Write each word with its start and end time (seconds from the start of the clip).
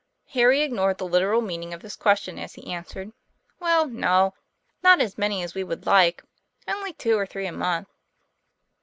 Harry 0.29 0.61
ignored 0.63 0.97
the 0.97 1.05
literal 1.05 1.41
meaning 1.43 1.75
of 1.75 1.83
this 1.83 1.95
ques 1.95 2.21
tion 2.21 2.39
as 2.39 2.55
he 2.55 2.73
answered: 2.73 3.11
"Well, 3.59 3.85
no; 3.85 4.33
not 4.81 4.99
as 4.99 5.15
many 5.15 5.43
as 5.43 5.53
we 5.53 5.63
would 5.63 5.85
like. 5.85 6.23
Only 6.67 6.93
two 6.93 7.19
or 7.19 7.27
three 7.27 7.45
a 7.45 7.51
month." 7.51 7.87